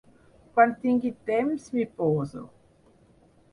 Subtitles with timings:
[0.55, 2.45] Quan tingui temps m'hi poso.